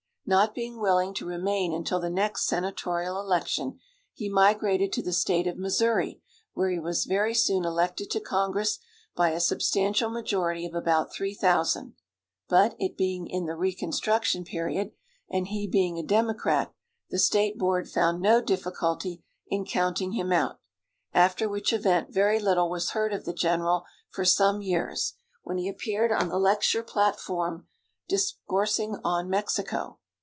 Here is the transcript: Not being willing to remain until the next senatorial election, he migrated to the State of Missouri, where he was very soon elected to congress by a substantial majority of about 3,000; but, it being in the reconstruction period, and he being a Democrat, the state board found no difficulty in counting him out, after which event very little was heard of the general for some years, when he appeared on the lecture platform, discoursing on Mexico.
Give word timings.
Not 0.23 0.55
being 0.55 0.79
willing 0.79 1.13
to 1.15 1.25
remain 1.25 1.73
until 1.73 1.99
the 1.99 2.09
next 2.09 2.45
senatorial 2.45 3.19
election, 3.19 3.79
he 4.13 4.29
migrated 4.29 4.93
to 4.93 5.01
the 5.01 5.11
State 5.11 5.45
of 5.45 5.57
Missouri, 5.57 6.21
where 6.53 6.69
he 6.69 6.79
was 6.79 7.03
very 7.03 7.33
soon 7.33 7.65
elected 7.65 8.09
to 8.11 8.21
congress 8.21 8.79
by 9.13 9.31
a 9.31 9.41
substantial 9.41 10.09
majority 10.09 10.65
of 10.65 10.73
about 10.73 11.11
3,000; 11.13 11.95
but, 12.47 12.77
it 12.79 12.95
being 12.95 13.27
in 13.27 13.45
the 13.45 13.57
reconstruction 13.57 14.45
period, 14.45 14.93
and 15.29 15.47
he 15.47 15.67
being 15.67 15.97
a 15.97 16.03
Democrat, 16.03 16.71
the 17.09 17.19
state 17.19 17.57
board 17.57 17.89
found 17.89 18.21
no 18.21 18.39
difficulty 18.41 19.21
in 19.47 19.65
counting 19.65 20.13
him 20.13 20.31
out, 20.31 20.61
after 21.13 21.49
which 21.49 21.73
event 21.73 22.09
very 22.09 22.39
little 22.39 22.69
was 22.69 22.91
heard 22.91 23.11
of 23.13 23.25
the 23.25 23.33
general 23.33 23.83
for 24.09 24.23
some 24.23 24.61
years, 24.61 25.15
when 25.41 25.57
he 25.57 25.67
appeared 25.67 26.11
on 26.11 26.29
the 26.29 26.39
lecture 26.39 26.83
platform, 26.83 27.67
discoursing 28.07 28.95
on 29.03 29.29
Mexico. 29.29 29.97